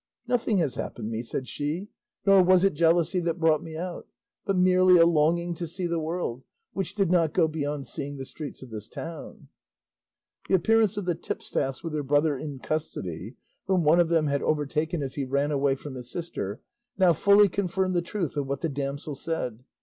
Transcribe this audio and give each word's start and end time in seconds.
"Nothing 0.27 0.57
has 0.57 0.73
happened 0.73 1.11
me," 1.11 1.21
said 1.21 1.47
she, 1.47 1.89
"nor 2.25 2.41
was 2.41 2.63
it 2.63 2.73
jealousy 2.73 3.19
that 3.19 3.39
brought 3.39 3.61
me 3.61 3.77
out, 3.77 4.07
but 4.47 4.57
merely 4.57 4.97
a 4.99 5.05
longing 5.05 5.53
to 5.53 5.67
see 5.67 5.85
the 5.85 5.99
world, 5.99 6.41
which 6.73 6.95
did 6.95 7.11
not 7.11 7.33
go 7.35 7.47
beyond 7.47 7.85
seeing 7.85 8.17
the 8.17 8.25
streets 8.25 8.63
of 8.63 8.71
this 8.71 8.87
town." 8.87 9.49
The 10.47 10.55
appearance 10.55 10.97
of 10.97 11.05
the 11.05 11.13
tipstaffs 11.13 11.83
with 11.83 11.93
her 11.93 12.01
brother 12.01 12.35
in 12.35 12.57
custody, 12.57 13.35
whom 13.67 13.83
one 13.83 13.99
of 13.99 14.09
them 14.09 14.25
had 14.25 14.41
overtaken 14.41 15.03
as 15.03 15.13
he 15.13 15.23
ran 15.23 15.51
away 15.51 15.75
from 15.75 15.93
his 15.93 16.09
sister, 16.09 16.61
now 16.97 17.13
fully 17.13 17.47
confirmed 17.47 17.93
the 17.93 18.01
truth 18.01 18.35
of 18.37 18.47
what 18.47 18.61
the 18.61 18.69
damsel 18.69 19.13
said. 19.13 19.63